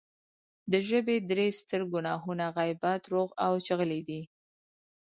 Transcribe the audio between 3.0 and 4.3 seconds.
درواغ او چغلي دی